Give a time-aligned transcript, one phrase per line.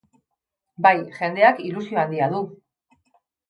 [0.85, 2.43] Bai, jendeak ilusio handia du.